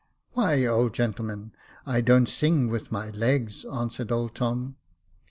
[0.31, 1.51] "Why, old gentleman,
[1.85, 4.77] I don't sing with my legs,^^ answered old Tom.